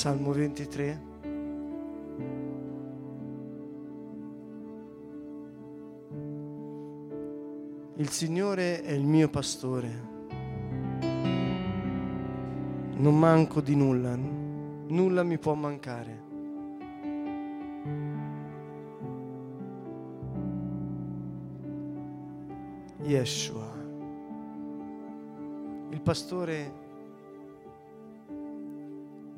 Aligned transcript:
Salmo 0.00 0.32
23. 0.32 1.00
Il 7.96 8.08
Signore 8.08 8.80
è 8.80 8.92
il 8.92 9.04
mio 9.04 9.28
pastore, 9.28 10.08
non 12.94 13.18
manco 13.18 13.60
di 13.60 13.76
nulla, 13.76 14.16
nulla 14.16 15.22
mi 15.22 15.36
può 15.36 15.52
mancare. 15.52 16.22
Yeshua, 23.02 23.70
il 25.90 26.00
pastore 26.00 26.88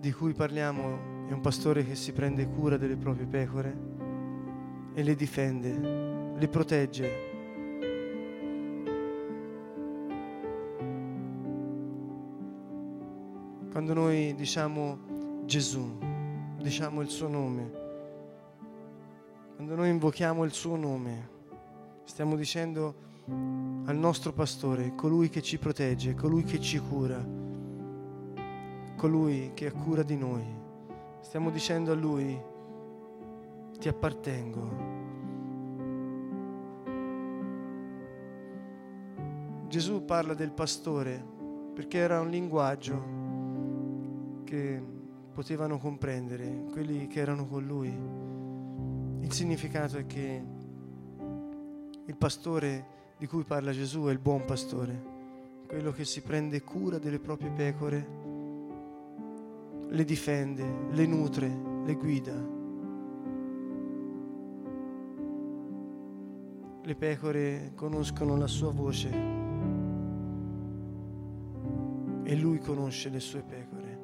di 0.02 0.10
cui 0.10 0.32
parliamo 0.32 1.28
è 1.28 1.32
un 1.32 1.40
pastore 1.40 1.84
che 1.86 1.94
si 1.94 2.10
prende 2.10 2.48
cura 2.48 2.76
delle 2.76 2.96
proprie 2.96 3.24
pecore 3.24 3.78
e 4.94 5.02
le 5.04 5.14
difende, 5.14 6.34
le 6.36 6.48
protegge. 6.48 7.30
Quando 13.70 13.94
noi 13.94 14.34
diciamo 14.34 15.44
Gesù, 15.44 15.96
diciamo 16.60 17.00
il 17.00 17.08
suo 17.08 17.28
nome, 17.28 17.70
quando 19.54 19.76
noi 19.76 19.88
invochiamo 19.88 20.42
il 20.42 20.52
suo 20.52 20.74
nome, 20.74 21.28
stiamo 22.02 22.34
dicendo 22.34 22.94
al 23.84 23.96
nostro 23.96 24.32
pastore, 24.32 24.96
colui 24.96 25.28
che 25.28 25.42
ci 25.42 25.58
protegge, 25.58 26.16
colui 26.16 26.42
che 26.42 26.58
ci 26.58 26.80
cura, 26.80 27.41
colui 29.02 29.50
che 29.52 29.66
ha 29.66 29.72
cura 29.72 30.04
di 30.04 30.16
noi. 30.16 30.44
Stiamo 31.22 31.50
dicendo 31.50 31.90
a 31.90 31.96
lui, 31.96 32.40
ti 33.76 33.88
appartengo. 33.88 34.70
Gesù 39.66 40.04
parla 40.04 40.34
del 40.34 40.52
pastore 40.52 41.20
perché 41.74 41.98
era 41.98 42.20
un 42.20 42.28
linguaggio 42.30 43.02
che 44.44 44.80
potevano 45.32 45.78
comprendere, 45.78 46.66
quelli 46.70 47.08
che 47.08 47.18
erano 47.18 47.46
con 47.46 47.66
lui. 47.66 47.92
Il 49.18 49.32
significato 49.32 49.96
è 49.96 50.06
che 50.06 50.44
il 52.04 52.16
pastore 52.16 52.86
di 53.18 53.26
cui 53.26 53.42
parla 53.42 53.72
Gesù 53.72 54.04
è 54.04 54.12
il 54.12 54.20
buon 54.20 54.44
pastore, 54.44 55.02
quello 55.66 55.90
che 55.90 56.04
si 56.04 56.20
prende 56.20 56.62
cura 56.62 56.98
delle 56.98 57.18
proprie 57.18 57.50
pecore, 57.50 58.30
le 59.92 60.04
difende, 60.04 60.64
le 60.90 61.06
nutre, 61.06 61.48
le 61.84 61.94
guida. 61.94 62.32
Le 66.84 66.94
pecore 66.94 67.72
conoscono 67.74 68.36
la 68.36 68.46
sua 68.46 68.70
voce 68.70 69.10
e 72.24 72.36
lui 72.36 72.58
conosce 72.58 73.10
le 73.10 73.20
sue 73.20 73.42
pecore. 73.42 74.00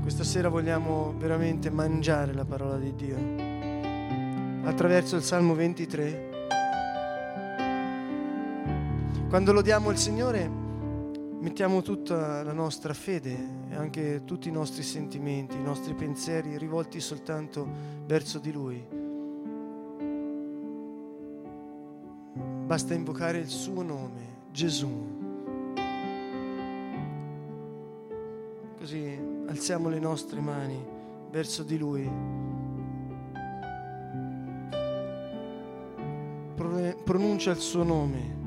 Questa 0.00 0.24
sera 0.24 0.48
vogliamo 0.48 1.14
veramente 1.18 1.70
mangiare 1.70 2.32
la 2.32 2.46
parola 2.46 2.78
di 2.78 2.94
Dio 2.94 3.16
attraverso 4.64 5.16
il 5.16 5.22
Salmo 5.22 5.54
23. 5.54 6.30
Quando 9.28 9.52
lodiamo 9.52 9.90
il 9.90 9.98
Signore 9.98 10.61
mettiamo 11.42 11.82
tutta 11.82 12.44
la 12.44 12.52
nostra 12.52 12.94
fede 12.94 13.36
e 13.68 13.74
anche 13.74 14.22
tutti 14.24 14.48
i 14.48 14.52
nostri 14.52 14.84
sentimenti, 14.84 15.56
i 15.56 15.62
nostri 15.62 15.92
pensieri 15.92 16.56
rivolti 16.56 17.00
soltanto 17.00 17.68
verso 18.06 18.38
di 18.38 18.52
Lui. 18.52 18.80
Basta 22.64 22.94
invocare 22.94 23.38
il 23.38 23.48
suo 23.48 23.82
nome, 23.82 24.44
Gesù. 24.52 25.20
Così 28.78 29.18
alziamo 29.48 29.88
le 29.88 29.98
nostre 29.98 30.40
mani 30.40 30.80
verso 31.30 31.64
di 31.64 31.76
Lui. 31.76 32.10
Pronuncia 37.04 37.50
il 37.50 37.58
suo 37.58 37.82
nome. 37.82 38.41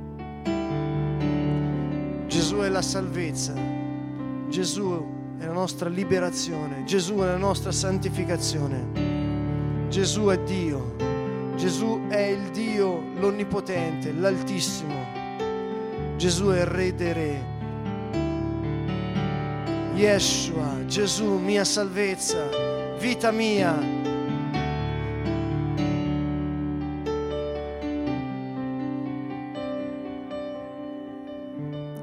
Gesù 2.56 2.68
è 2.68 2.70
la 2.70 2.82
salvezza. 2.82 3.54
Gesù 4.48 5.06
è 5.40 5.46
la 5.46 5.52
nostra 5.52 5.90
liberazione. 5.90 6.86
Gesù 6.86 7.16
è 7.16 7.26
la 7.26 7.36
nostra 7.36 7.74
santificazione. 7.74 9.90
Gesù 9.90 10.28
è 10.28 10.40
Dio. 10.40 10.96
Gesù 11.58 12.04
è 12.08 12.22
il 12.22 12.52
Dio 12.52 13.02
l'Onnipotente, 13.20 14.14
l'Altissimo. 14.14 14.96
Gesù 16.16 16.48
è 16.48 16.64
Re 16.64 16.96
dei 16.96 17.12
Re. 17.12 17.44
Yeshua, 19.96 20.86
Gesù, 20.86 21.38
mia 21.38 21.66
salvezza, 21.66 22.48
vita 22.98 23.32
mia. 23.32 23.95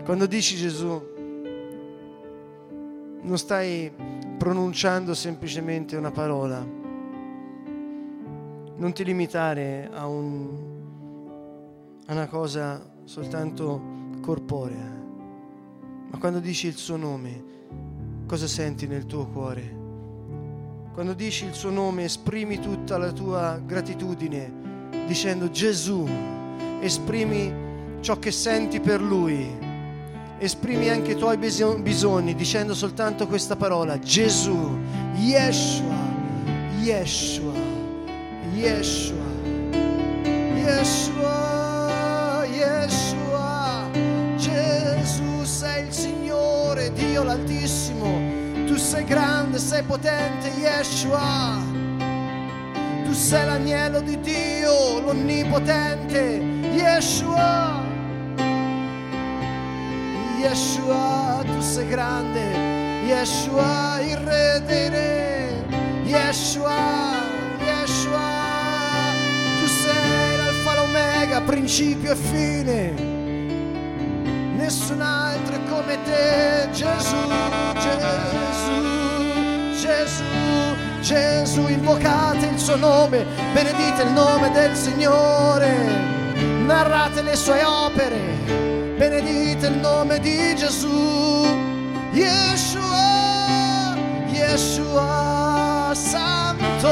Quando 0.05 0.27
dici 0.27 0.57
Gesù, 0.57 1.01
non 3.21 3.39
stai 3.39 3.93
pronunciando 4.37 5.15
semplicemente 5.15 5.95
una 5.97 6.11
parola. 6.11 6.59
Non 8.75 8.93
ti 8.93 9.05
limitare 9.05 9.89
a, 9.93 10.09
un, 10.09 10.49
a 12.07 12.13
una 12.13 12.27
cosa 12.27 12.85
soltanto 13.05 13.81
corporea, 14.21 14.91
ma 16.11 16.19
quando 16.19 16.41
dici 16.41 16.67
il 16.67 16.77
suo 16.77 16.97
nome, 16.97 17.45
cosa 18.27 18.49
senti 18.49 18.89
nel 18.89 19.07
tuo 19.07 19.29
cuore. 19.29 19.81
Quando 20.93 21.15
dici 21.15 21.45
il 21.45 21.55
suo 21.55 21.71
nome 21.71 22.05
esprimi 22.05 22.59
tutta 22.59 22.99
la 22.99 23.13
tua 23.13 23.61
gratitudine 23.65 24.53
dicendo 25.07 25.49
Gesù, 25.49 26.05
esprimi 26.81 28.01
ciò 28.01 28.19
che 28.19 28.33
senti 28.33 28.81
per 28.81 29.01
Lui, 29.01 29.62
esprimi 30.45 30.89
anche 30.89 31.13
i 31.13 31.17
tuoi 31.17 31.37
bisogni 31.37 32.35
dicendo 32.35 32.75
soltanto 32.75 33.27
questa 33.27 33.57
parola, 33.57 33.99
Gesù, 33.99 34.79
Yeshua, 35.17 35.97
Yeshua, 36.81 37.53
Yeshua, 38.55 39.25
Yeshua, 40.55 42.45
Yeshua, 42.45 43.91
Gesù 44.37 45.45
sei 45.45 45.87
il 45.87 45.93
Signore, 45.93 46.93
Dio 46.93 47.23
l'Altissimo 47.23 48.33
sei 48.93 49.05
grande, 49.05 49.59
sei 49.59 49.83
potente, 49.85 50.49
Yeshua. 50.59 51.57
Tu 53.05 53.13
sei 53.13 53.47
l'agnello 53.47 54.01
di 54.01 54.21
Dio, 54.21 55.01
l'onnipotente, 55.01 56.43
Yeshua. 56.75 57.82
Yeshua, 60.43 61.45
tu 61.45 61.61
sei 61.61 61.87
grande, 61.87 62.41
Yeshua, 63.07 64.01
il 64.01 64.17
re 64.17 64.61
dei 64.67 64.89
re, 64.89 65.65
Yeshua, 66.03 67.15
Yeshua. 67.61 68.29
Tu 69.61 69.67
sei 69.69 70.37
l'alfa 70.37 70.75
l'omega, 70.75 71.41
principio 71.43 72.11
e 72.11 72.17
fine. 72.17 72.93
Nessun 74.57 75.01
altro 75.01 75.57
come 75.71 75.97
te, 76.03 76.69
Gesù, 76.73 77.17
Gesù, 77.79 78.83
Gesù, 79.81 80.25
Gesù, 81.01 81.69
invocate 81.69 82.47
il 82.47 82.59
suo 82.59 82.75
nome, 82.75 83.25
benedite 83.53 84.03
il 84.03 84.11
nome 84.11 84.51
del 84.51 84.75
Signore, 84.75 85.73
narrate 86.67 87.23
le 87.23 87.37
sue 87.37 87.63
opere, 87.63 88.72
benedite 89.03 89.67
il 89.67 89.79
nome 89.79 90.21
di 90.21 90.55
Gesù, 90.55 91.45
Yeshua, 92.13 93.97
Yeshua, 94.29 95.91
Santo, 95.93 96.89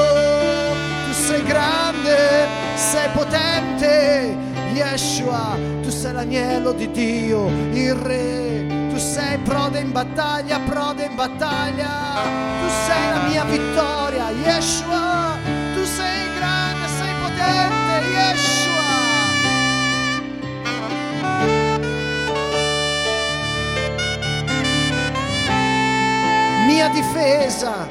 tu 1.06 1.12
sei 1.12 1.40
grande, 1.44 2.48
sei 2.74 3.08
potente, 3.10 4.36
Yeshua, 4.72 5.56
tu 5.82 5.90
sei 5.90 6.12
l'agnello 6.12 6.72
di 6.72 6.90
Dio, 6.90 7.46
il 7.70 7.94
Re, 7.94 8.88
tu 8.90 8.98
sei 8.98 9.38
prode 9.44 9.78
in 9.78 9.92
battaglia, 9.92 10.58
prode 10.68 11.04
in 11.04 11.14
battaglia, 11.14 12.24
tu 12.60 12.68
sei 12.86 13.08
la 13.08 13.20
mia 13.28 13.44
vittoria, 13.44 14.30
Yeshua, 14.30 15.19
difesa, 27.30 27.86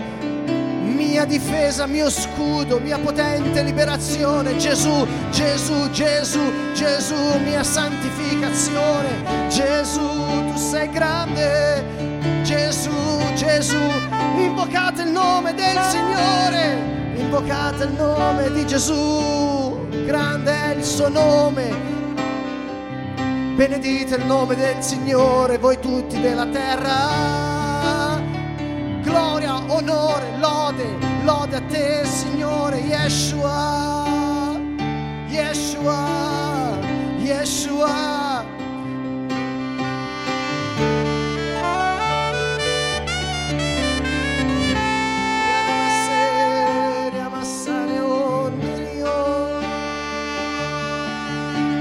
mia 0.84 1.24
difesa, 1.24 1.88
mio 1.88 2.10
scudo, 2.10 2.80
mia 2.80 3.00
potente 3.00 3.64
liberazione. 3.64 4.58
Gesù, 4.58 5.08
Gesù, 5.32 5.90
Gesù, 5.92 6.42
Gesù, 6.74 7.16
mia 7.46 7.64
santificazione. 7.64 9.48
Gesù, 9.48 10.02
tu 10.48 10.58
sei 10.58 10.90
grande. 10.90 11.86
Gesù, 12.44 12.92
Gesù, 13.36 13.78
invocate 14.38 15.04
il 15.04 15.12
nome 15.12 15.54
del 15.54 15.80
Signore. 15.84 16.98
Invocate 17.16 17.84
il 17.86 17.94
nome 17.94 18.52
di 18.52 18.66
Gesù, 18.66 19.88
grande 20.06 20.52
è 20.52 20.76
il 20.76 20.84
suo 20.84 21.08
nome. 21.10 21.88
Benedite 23.56 24.16
il 24.16 24.26
nome 24.26 24.56
del 24.56 24.82
Signore, 24.82 25.58
voi 25.58 25.80
tutti 25.80 26.20
della 26.20 26.46
terra. 26.48 27.69
Gloria, 29.40 29.56
onore, 29.70 30.38
lode, 30.38 30.86
lode 31.24 31.56
a 31.56 31.62
te, 31.62 32.06
Signore, 32.06 32.82
Yeshua, 32.82 34.58
Yeshua, 35.30 36.78
Yeshua. 37.20 38.46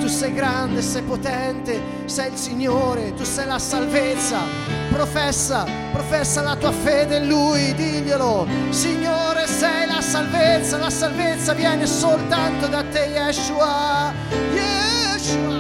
sei 0.08 0.32
grande, 0.32 0.82
sei 0.82 1.02
potente, 1.02 1.80
sei 2.06 2.32
il 2.32 2.36
Signore, 2.36 3.14
tu 3.14 3.24
sei 3.24 3.46
la 3.46 3.58
salvezza. 3.58 4.77
Professa, 4.90 5.64
professa 5.92 6.42
la 6.42 6.56
tua 6.56 6.72
fede 6.72 7.18
in 7.18 7.28
Lui, 7.28 7.74
diglielo. 7.74 8.46
Signore, 8.70 9.46
sei 9.46 9.86
la 9.86 10.00
salvezza, 10.00 10.76
la 10.78 10.90
salvezza 10.90 11.52
viene 11.52 11.86
soltanto 11.86 12.66
da 12.66 12.82
te, 12.82 13.10
Yeshua. 13.14 14.12
Yeshua. 14.52 15.56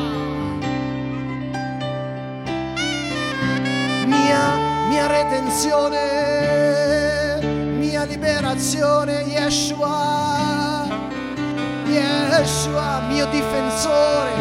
Mia, 4.06 4.56
mia 4.88 5.06
redenzione, 5.06 5.98
mia 7.78 8.04
liberazione, 8.04 9.24
Yeshua. 9.26 10.86
Yeshua, 11.86 13.00
mio 13.08 13.26
difensore, 13.26 14.32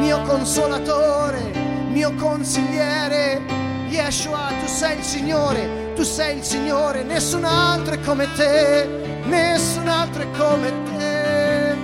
mio 0.00 0.22
consolatore, 0.22 1.52
mio 1.90 2.14
consigliere. 2.14 3.57
Yeshua, 3.98 4.52
tu 4.60 4.66
sei 4.68 4.96
il 4.96 5.02
Signore, 5.02 5.92
tu 5.96 6.04
sei 6.04 6.36
il 6.36 6.44
Signore, 6.44 7.02
nessun 7.02 7.42
altro 7.44 7.94
è 7.94 8.00
come 8.00 8.32
te, 8.34 8.86
nessun 9.24 9.88
altro 9.88 10.22
è 10.22 10.30
come 10.38 10.72
te. 10.96 11.76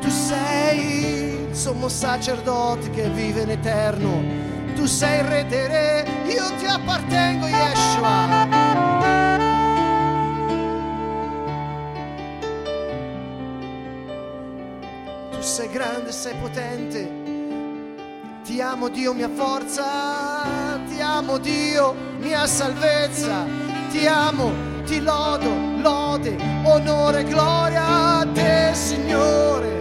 Tu 0.00 0.08
sei 0.08 1.48
il 1.48 1.56
sommo 1.56 1.88
sacerdote 1.88 2.90
che 2.90 3.08
vive 3.10 3.40
in 3.42 3.50
eterno, 3.50 4.22
tu 4.76 4.86
sei 4.86 5.18
il 5.18 5.24
re 5.24 5.46
dei 5.46 5.66
re, 5.66 6.06
io 6.28 6.44
ti 6.58 6.66
appartengo, 6.66 7.46
Yeshua. 7.48 8.86
sei 15.40 15.68
grande, 15.70 16.12
sei 16.12 16.34
potente. 16.40 17.26
Ti 18.44 18.60
amo 18.60 18.88
Dio, 18.88 19.12
mia 19.12 19.28
forza, 19.28 20.77
amo 21.00 21.38
Dio, 21.38 21.94
mia 22.18 22.46
salvezza. 22.46 23.44
Ti 23.90 24.06
amo, 24.06 24.52
ti 24.84 25.00
lodo, 25.00 25.50
lode, 25.80 26.36
onore, 26.64 27.24
gloria 27.24 28.18
a 28.18 28.26
te, 28.32 28.70
Signore. 28.74 29.78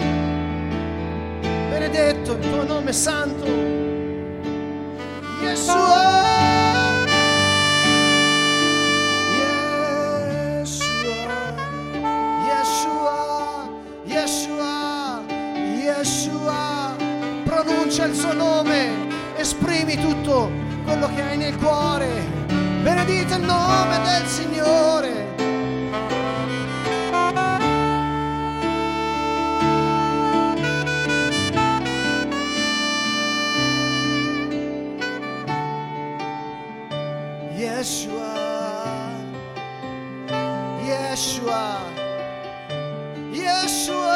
Benedetto 1.70 2.34
il 2.34 2.40
tuo 2.40 2.64
nome 2.64 2.94
santo. 2.94 3.46
Yeshua. 5.42 5.77
Yeshua, 41.18 41.82
Yeshua. 43.34 44.07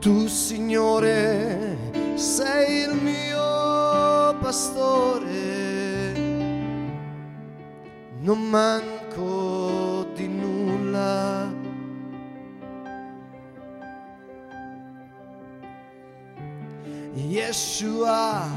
Tu 0.00 0.28
Signore 0.28 1.76
sei 2.14 2.82
il 2.82 2.94
mio 2.94 4.36
pastore, 4.40 6.12
non 8.20 8.40
manco 8.48 10.06
di 10.14 10.28
nulla. 10.28 11.52
Yeshua 17.14 18.48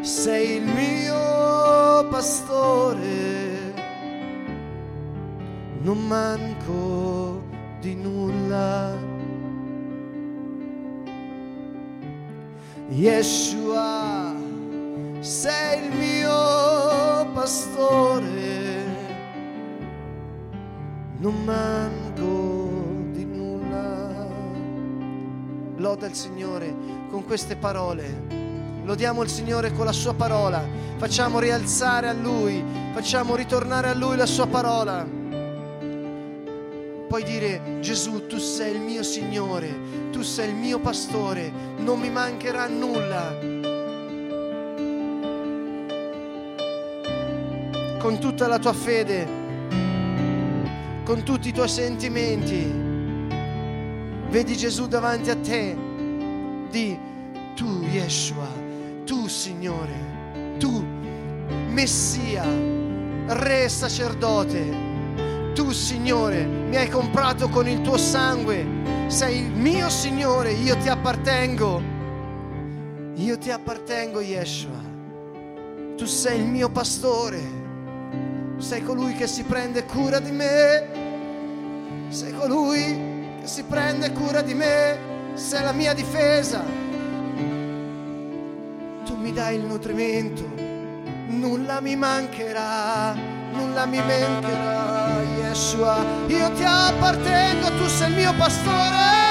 sei 0.00 0.56
il 0.56 0.64
mio 0.64 2.08
pastore, 2.08 3.45
non 5.86 6.04
manco 6.04 7.44
di 7.78 7.94
nulla. 7.94 8.92
Yeshua, 12.88 14.34
sei 15.20 15.84
il 15.84 15.96
mio 15.96 17.30
pastore, 17.32 18.84
non 21.18 21.44
manco 21.44 23.12
di 23.12 23.24
nulla. 23.24 24.26
Loda 25.76 26.06
il 26.06 26.14
Signore 26.14 26.74
con 27.10 27.24
queste 27.24 27.54
parole. 27.54 28.24
Lodiamo 28.82 29.22
il 29.22 29.28
Signore 29.28 29.72
con 29.72 29.84
la 29.84 29.92
sua 29.92 30.14
parola. 30.14 30.64
Facciamo 30.96 31.38
rialzare 31.38 32.08
a 32.08 32.12
Lui, 32.12 32.60
facciamo 32.92 33.36
ritornare 33.36 33.90
a 33.90 33.94
Lui 33.94 34.16
la 34.16 34.26
sua 34.26 34.48
parola. 34.48 35.25
Puoi 37.16 37.28
dire 37.30 37.78
Gesù, 37.80 38.26
tu 38.26 38.36
sei 38.36 38.74
il 38.74 38.80
mio 38.82 39.02
Signore, 39.02 39.74
tu 40.12 40.20
sei 40.20 40.50
il 40.50 40.54
mio 40.54 40.78
pastore, 40.78 41.50
non 41.78 41.98
mi 41.98 42.10
mancherà 42.10 42.66
nulla. 42.66 43.34
Con 47.98 48.18
tutta 48.20 48.46
la 48.46 48.58
tua 48.58 48.74
fede, 48.74 49.26
con 51.04 51.22
tutti 51.22 51.48
i 51.48 51.52
tuoi 51.52 51.68
sentimenti, 51.70 52.70
vedi 54.28 54.54
Gesù 54.54 54.86
davanti 54.86 55.30
a 55.30 55.36
te. 55.36 55.74
Di 56.68 56.98
tu, 57.54 57.80
Yeshua, 57.80 58.48
tu, 59.06 59.26
Signore, 59.26 60.56
tu, 60.58 60.84
Messia, 61.70 62.44
Re 63.28 63.70
sacerdote 63.70 64.85
tu, 65.56 65.72
Signore, 65.72 66.44
mi 66.44 66.76
hai 66.76 66.90
comprato 66.90 67.48
con 67.48 67.66
il 67.66 67.80
tuo 67.80 67.96
sangue, 67.96 68.62
sei 69.06 69.38
il 69.38 69.50
mio 69.52 69.88
Signore, 69.88 70.52
io 70.52 70.76
ti 70.76 70.90
appartengo. 70.90 71.94
Io 73.14 73.38
ti 73.38 73.50
appartengo, 73.50 74.20
Yeshua. 74.20 74.84
Tu 75.96 76.04
sei 76.04 76.40
il 76.40 76.44
mio 76.44 76.68
pastore. 76.68 77.40
Sei 78.58 78.82
colui 78.82 79.14
che 79.14 79.26
si 79.26 79.44
prende 79.44 79.86
cura 79.86 80.20
di 80.20 80.30
me. 80.30 80.88
Sei 82.08 82.34
colui 82.34 83.38
che 83.40 83.46
si 83.46 83.62
prende 83.62 84.12
cura 84.12 84.42
di 84.42 84.52
me. 84.52 84.98
Sei 85.32 85.62
la 85.62 85.72
mia 85.72 85.94
difesa. 85.94 86.62
Tu 89.06 89.16
mi 89.16 89.32
dai 89.32 89.56
il 89.56 89.64
nutrimento. 89.64 90.44
Nulla 91.28 91.80
mi 91.80 91.96
mancherà. 91.96 93.36
Nulla 93.56 93.86
mi 93.86 93.96
mancherà, 93.96 94.95
Yeshua. 95.56 96.04
Io 96.28 96.52
ti 96.52 96.64
appartengo, 96.64 97.70
tu 97.78 97.88
sei 97.88 98.10
il 98.10 98.16
mio 98.16 98.34
pastore. 98.34 99.24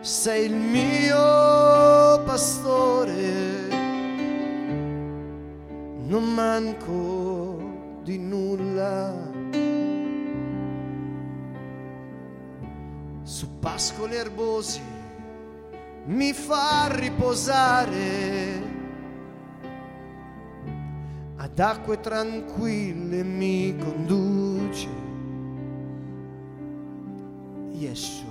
Sei 0.00 0.46
il 0.46 0.54
mio 0.54 2.22
pastore, 2.24 2.97
manco 6.38 7.58
di 8.04 8.16
nulla. 8.16 9.12
Su 13.22 13.58
pascoli 13.58 14.14
erbosi 14.14 14.80
mi 16.04 16.32
fa 16.32 16.86
riposare, 16.94 18.62
ad 21.38 21.58
acque 21.58 21.98
tranquille 21.98 23.24
mi 23.24 23.76
conduce. 23.76 24.88
Yeshua. 27.72 28.26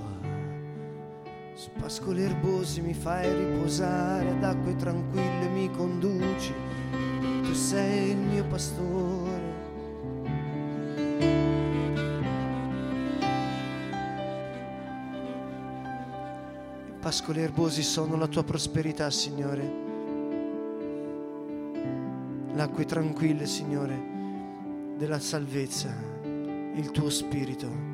Su 1.55 1.69
pascoli 1.77 2.23
erbosi 2.23 2.79
mi 2.79 2.93
fai 2.93 3.33
riposare, 3.33 4.29
ad 4.29 4.43
acque 4.43 4.75
tranquille 4.77 5.49
mi 5.49 5.69
conduci. 5.71 6.53
Tu 7.47 7.53
sei 7.53 8.09
il 8.09 8.17
mio 8.17 8.43
pastore. 8.43 9.55
I 16.89 16.99
pascoli 16.99 17.39
erbosi 17.39 17.83
sono 17.83 18.17
la 18.17 18.27
tua 18.27 18.43
prosperità, 18.43 19.09
Signore. 19.09 19.71
Le 22.53 22.61
acque 22.61 22.83
tranquille, 22.83 23.45
Signore, 23.45 23.97
della 24.97 25.19
salvezza, 25.21 25.95
il 26.75 26.91
tuo 26.91 27.09
spirito 27.09 27.87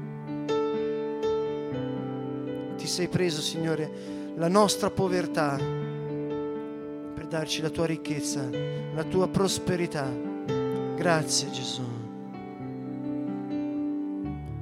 ti 2.83 2.89
sei 2.89 3.07
preso, 3.07 3.39
Signore, 3.39 3.89
la 4.35 4.49
nostra 4.49 4.89
povertà 4.89 5.57
darci 7.33 7.63
la 7.63 7.71
tua 7.71 7.87
ricchezza, 7.87 8.47
la 8.93 9.03
tua 9.05 9.27
prosperità. 9.27 10.07
Grazie 10.95 11.49
Gesù. 11.49 11.81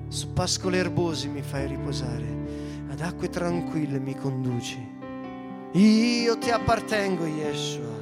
Su 0.07 0.31
pascoli 0.31 0.77
erbosi 0.77 1.27
mi 1.27 1.41
fai 1.41 1.67
riposare, 1.67 2.27
ad 2.89 3.01
acque 3.01 3.27
tranquille 3.27 3.99
mi 3.99 4.15
conduci. 4.15 4.79
Io 5.73 6.37
ti 6.37 6.49
appartengo, 6.49 7.25
Yeshua. 7.25 7.99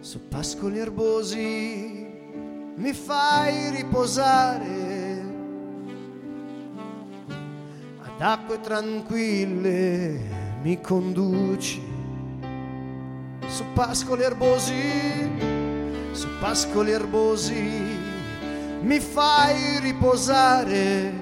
Su 0.00 0.28
pascoli 0.28 0.78
erbosi 0.78 2.08
mi 2.74 2.92
fai 2.92 3.70
riposare 3.70 4.89
ad 8.20 8.26
acque 8.26 8.60
tranquille 8.60 10.20
mi 10.60 10.78
conduci 10.82 11.82
su 13.46 13.64
pascoli 13.72 14.22
erbosi 14.22 14.74
su 16.12 16.28
pascoli 16.38 16.90
erbosi 16.90 17.82
mi 18.82 19.00
fai 19.00 19.80
riposare 19.80 21.14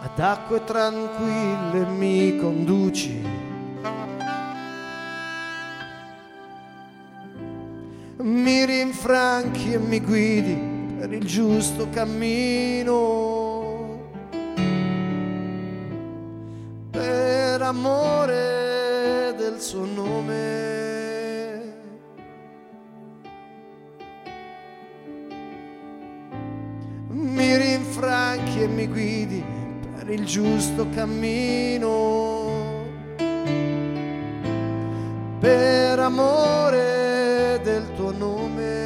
ad 0.00 0.18
acque 0.18 0.64
tranquille 0.64 1.84
mi 1.84 2.38
conduci 2.38 3.22
mi 8.22 8.64
rinfranchi 8.64 9.74
e 9.74 9.78
mi 9.78 10.00
guidi 10.00 10.72
per 10.98 11.12
il 11.12 11.26
giusto 11.26 11.90
cammino. 11.90 13.13
Suo 19.64 19.86
nome. 19.86 21.62
Mi 27.08 27.56
rinfranchi 27.56 28.60
e 28.60 28.66
mi 28.66 28.86
guidi 28.86 29.42
per 29.94 30.10
il 30.10 30.26
giusto 30.26 30.86
cammino. 30.90 32.82
Per 35.38 35.98
amore 35.98 37.58
del 37.62 37.90
tuo 37.94 38.12
nome. 38.12 38.82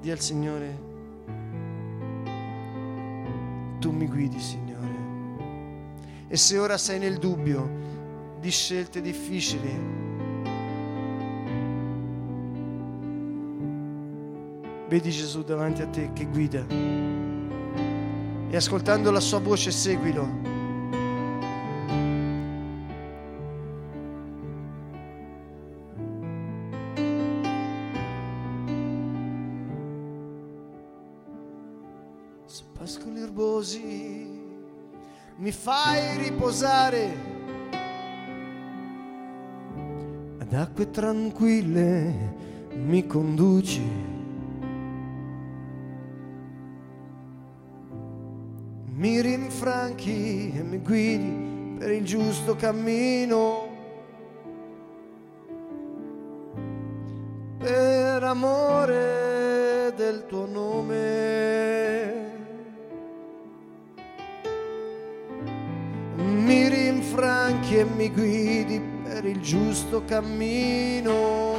Di 0.00 0.10
al 0.10 0.20
Signore, 0.20 0.78
tu 3.78 3.90
mi 3.90 4.06
guidi, 4.06 4.40
Signore. 4.40 4.70
E 6.28 6.36
se 6.38 6.56
ora 6.56 6.78
sei 6.78 6.98
nel 6.98 7.18
dubbio 7.18 7.81
di 8.42 8.50
scelte 8.50 9.00
difficili, 9.00 9.70
vedi 14.88 15.10
Gesù 15.12 15.44
davanti 15.44 15.80
a 15.80 15.86
te 15.86 16.10
che 16.12 16.24
guida. 16.26 16.66
E 18.50 18.56
ascoltando 18.56 19.12
la 19.12 19.20
sua 19.20 19.38
voce 19.38 19.70
seguilo. 19.70 20.40
Su 32.46 32.64
pascoli 32.72 33.20
erbosi 33.20 34.40
mi 35.36 35.52
fai 35.52 36.18
riposare 36.18 37.31
ad 40.52 40.58
acque 40.58 40.90
tranquille 40.90 42.12
mi 42.74 43.06
conduci. 43.06 43.80
Mi 48.84 49.20
rinfranchi 49.22 50.52
e 50.54 50.62
mi 50.62 50.78
guidi 50.78 51.76
per 51.78 51.92
il 51.92 52.04
giusto 52.04 52.54
cammino. 52.54 53.70
Per 57.58 58.22
amore 58.22 59.94
del 59.96 60.26
tuo 60.26 60.44
nome. 60.44 61.30
mi 66.16 66.68
rinfranchi 66.68 67.78
e 67.78 67.84
mi 67.84 68.10
guidi 68.10 68.91
per 69.22 69.30
il 69.30 69.40
giusto 69.40 70.02
cammino. 70.04 71.54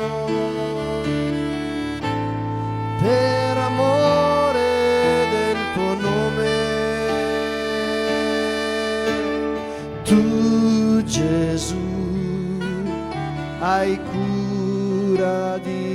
Per 2.99 3.57
amore 3.57 5.27
del 5.31 5.57
tuo 5.73 5.93
nome. 5.93 6.51
Tu 10.03 11.03
Gesù 11.03 11.75
hai 13.59 13.97
cura 14.11 15.57
di 15.59 15.92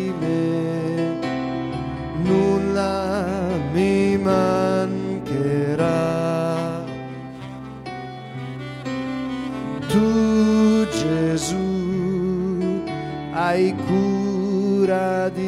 cura 13.87 15.31
de 15.31 15.48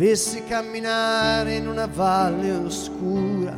dovessi 0.00 0.42
camminare 0.44 1.56
in 1.56 1.68
una 1.68 1.84
valle 1.84 2.52
oscura, 2.52 3.54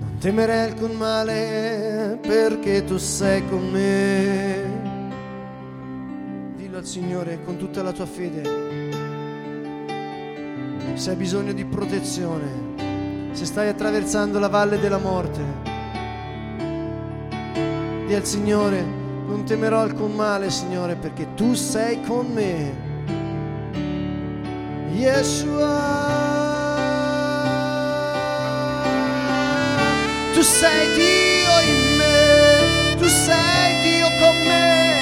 non 0.00 0.16
temerei 0.18 0.70
alcun 0.70 0.96
male 0.96 2.18
perché 2.20 2.82
tu 2.82 2.96
sei 2.96 3.48
con 3.48 3.70
me. 3.70 4.80
Dillo 6.56 6.78
al 6.78 6.86
Signore 6.86 7.38
con 7.44 7.56
tutta 7.56 7.84
la 7.84 7.92
tua 7.92 8.06
fede. 8.06 8.42
Se 10.94 11.10
hai 11.10 11.16
bisogno 11.16 11.52
di 11.52 11.64
protezione, 11.64 13.30
se 13.30 13.44
stai 13.44 13.68
attraversando 13.68 14.40
la 14.40 14.48
valle 14.48 14.80
della 14.80 14.98
morte, 14.98 15.40
di 18.08 18.12
al 18.12 18.24
Signore, 18.24 19.01
non 19.32 19.44
temerò 19.44 19.80
alcun 19.80 20.12
male, 20.12 20.50
Signore, 20.50 20.94
perché 20.94 21.26
tu 21.34 21.54
sei 21.54 22.02
con 22.02 22.26
me. 22.26 22.90
Yeshua, 24.92 25.80
tu 30.34 30.42
sei 30.42 30.86
Dio 30.92 31.54
in 31.72 31.96
me, 31.96 32.96
tu 32.98 33.06
sei 33.06 33.80
Dio 33.82 34.06
con 34.20 34.36
me, 34.44 35.00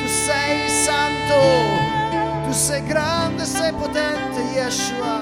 tu 0.00 0.08
sei 0.08 0.68
santo, 0.70 2.46
tu 2.46 2.52
sei 2.52 2.82
grande, 2.84 3.44
sei 3.44 3.72
potente, 3.72 4.40
Yeshua. 4.54 5.20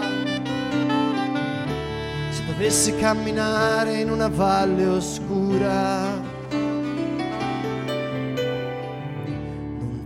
Se 2.30 2.44
dovessi 2.46 2.94
camminare 2.94 3.98
in 3.98 4.10
una 4.10 4.28
valle 4.28 4.86
oscura, 4.86 6.27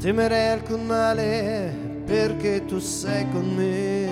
temerei 0.02 0.48
alcun 0.48 0.84
male 0.84 1.72
perché 2.04 2.64
tu 2.64 2.80
sei 2.80 3.24
con 3.30 3.54
me. 3.54 4.10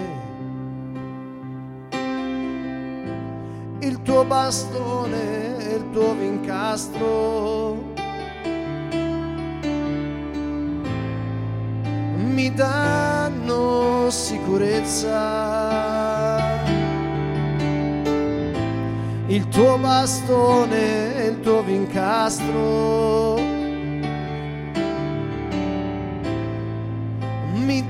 Il 3.81 4.01
tuo 4.03 4.25
bastone 4.25 5.59
e 5.59 5.75
il 5.75 5.91
tuo 5.91 6.15
vincastro 6.15 7.93
mi 12.35 12.55
danno 12.55 14.11
sicurezza. 14.11 15.19
Il 19.27 19.49
tuo 19.49 19.77
bastone 19.77 21.17
e 21.17 21.27
il 21.27 21.41
tuo 21.41 21.65
vincastro 21.65 23.60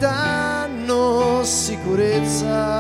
danno 0.01 1.45
sicurezza. 1.45 2.80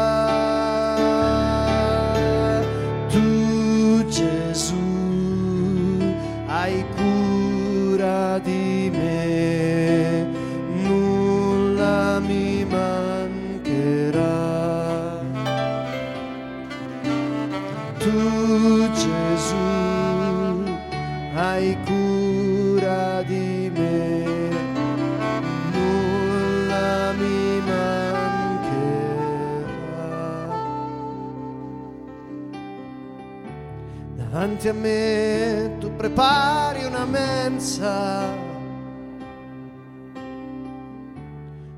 Davanti 34.20 34.68
a 34.68 34.74
me 34.74 35.76
tu 35.80 35.96
prepari 35.96 36.84
una 36.84 37.06
mensa 37.06 38.28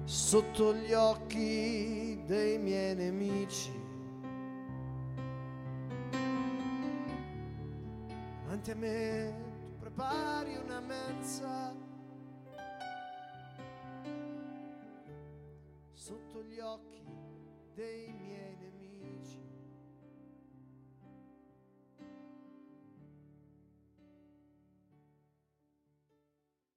sotto 0.05 0.75
gli 0.75 0.93
occhi 0.93 2.21
dei 2.27 2.59
miei 2.59 2.97
nemici. 2.97 3.73
davanti 8.43 8.71
a 8.73 8.75
me 8.75 9.35
tu 9.61 9.79
prepari 9.79 10.57
una 10.57 10.81
mensa 10.81 11.75
sotto 15.93 16.43
gli 16.43 16.59
occhi 16.59 17.07
dei 17.75 18.13
miei 18.13 18.57
nemici. 18.57 18.72